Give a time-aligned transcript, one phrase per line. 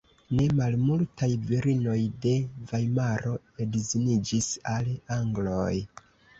[0.37, 2.33] Ne malmultaj virinoj de
[2.73, 3.35] Vajmaro
[3.67, 5.73] edziniĝis al angloj.